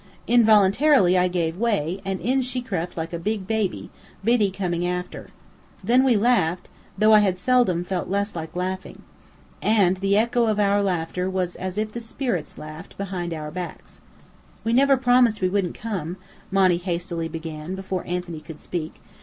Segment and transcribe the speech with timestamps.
[0.25, 3.91] Involuntarily I gave way, and in she crept like a big baby,
[4.23, 5.29] Biddy coming after.
[5.83, 9.03] Then we laughed, though I had seldom felt less like laughing.
[9.61, 14.01] And the echo of our laughter was as if the spirits laughed, behind our backs.
[14.63, 16.17] "We never promised we wouldn't come,"
[16.49, 18.99] Monny hastily began, before Anthony could speak.